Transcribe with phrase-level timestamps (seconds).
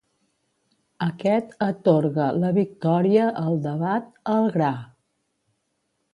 [1.07, 4.73] Aquest atorga la victòria al debat al gra.